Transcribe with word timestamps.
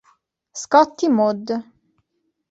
Scotti 0.61 1.07
Mod. 1.09 1.45